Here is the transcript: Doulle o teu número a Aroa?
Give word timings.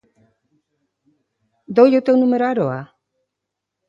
Doulle 1.75 1.99
o 2.01 2.05
teu 2.07 2.15
número 2.21 2.43
a 2.45 2.51
Aroa? 2.53 2.81